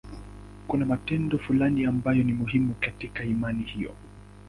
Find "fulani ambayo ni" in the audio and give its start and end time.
1.39-2.33